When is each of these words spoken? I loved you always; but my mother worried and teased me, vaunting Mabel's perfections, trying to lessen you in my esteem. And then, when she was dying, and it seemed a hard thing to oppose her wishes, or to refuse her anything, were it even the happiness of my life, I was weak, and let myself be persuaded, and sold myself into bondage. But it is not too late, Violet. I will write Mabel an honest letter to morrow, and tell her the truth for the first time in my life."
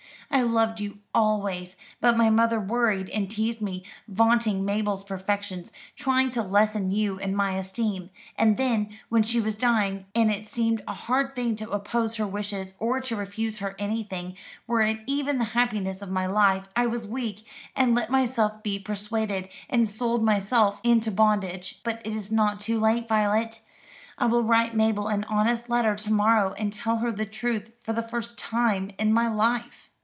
I 0.33 0.43
loved 0.43 0.79
you 0.79 0.99
always; 1.13 1.75
but 1.99 2.15
my 2.15 2.29
mother 2.29 2.57
worried 2.57 3.09
and 3.09 3.29
teased 3.29 3.61
me, 3.61 3.83
vaunting 4.07 4.63
Mabel's 4.63 5.03
perfections, 5.03 5.73
trying 5.97 6.29
to 6.29 6.41
lessen 6.41 6.89
you 6.89 7.17
in 7.19 7.35
my 7.35 7.55
esteem. 7.57 8.09
And 8.37 8.55
then, 8.55 8.97
when 9.09 9.23
she 9.23 9.41
was 9.41 9.57
dying, 9.57 10.05
and 10.15 10.31
it 10.31 10.47
seemed 10.47 10.83
a 10.87 10.93
hard 10.93 11.35
thing 11.35 11.57
to 11.57 11.69
oppose 11.71 12.15
her 12.15 12.25
wishes, 12.25 12.75
or 12.79 13.01
to 13.01 13.17
refuse 13.17 13.57
her 13.57 13.75
anything, 13.77 14.37
were 14.67 14.81
it 14.81 15.01
even 15.05 15.37
the 15.37 15.43
happiness 15.43 16.01
of 16.01 16.09
my 16.09 16.27
life, 16.27 16.65
I 16.77 16.85
was 16.87 17.05
weak, 17.05 17.45
and 17.75 17.93
let 17.93 18.09
myself 18.09 18.63
be 18.63 18.79
persuaded, 18.79 19.49
and 19.69 19.85
sold 19.85 20.23
myself 20.23 20.79
into 20.81 21.11
bondage. 21.11 21.81
But 21.83 21.99
it 22.05 22.13
is 22.13 22.31
not 22.31 22.57
too 22.61 22.79
late, 22.79 23.05
Violet. 23.09 23.59
I 24.17 24.27
will 24.27 24.43
write 24.43 24.75
Mabel 24.77 25.09
an 25.09 25.25
honest 25.25 25.69
letter 25.69 25.93
to 25.97 26.13
morrow, 26.13 26.53
and 26.53 26.71
tell 26.71 26.99
her 26.99 27.11
the 27.11 27.25
truth 27.25 27.69
for 27.83 27.91
the 27.91 28.01
first 28.01 28.39
time 28.39 28.91
in 28.97 29.11
my 29.11 29.27
life." 29.27 29.89